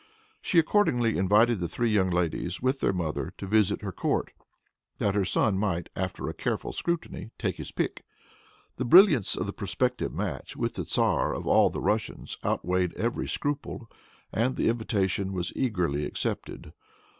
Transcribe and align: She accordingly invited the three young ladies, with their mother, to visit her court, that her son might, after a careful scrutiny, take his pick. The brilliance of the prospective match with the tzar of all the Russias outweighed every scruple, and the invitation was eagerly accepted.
She 0.41 0.57
accordingly 0.57 1.15
invited 1.15 1.59
the 1.59 1.67
three 1.67 1.91
young 1.91 2.09
ladies, 2.09 2.59
with 2.59 2.79
their 2.79 2.91
mother, 2.91 3.33
to 3.37 3.45
visit 3.45 3.83
her 3.83 3.91
court, 3.91 4.31
that 4.97 5.13
her 5.13 5.23
son 5.25 5.59
might, 5.59 5.89
after 5.95 6.27
a 6.27 6.33
careful 6.33 6.71
scrutiny, 6.73 7.29
take 7.37 7.57
his 7.57 7.71
pick. 7.71 8.03
The 8.77 8.85
brilliance 8.85 9.35
of 9.35 9.45
the 9.45 9.53
prospective 9.53 10.11
match 10.11 10.57
with 10.57 10.73
the 10.73 10.85
tzar 10.85 11.35
of 11.35 11.45
all 11.45 11.69
the 11.69 11.81
Russias 11.81 12.39
outweighed 12.43 12.95
every 12.95 13.27
scruple, 13.27 13.87
and 14.33 14.55
the 14.55 14.69
invitation 14.69 15.33
was 15.33 15.53
eagerly 15.55 16.05
accepted. 16.05 16.73